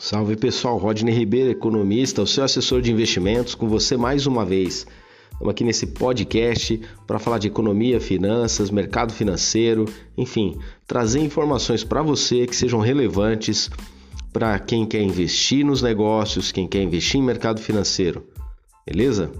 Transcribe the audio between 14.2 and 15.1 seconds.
para quem quer